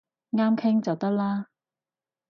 [0.31, 1.49] 啱傾就得啦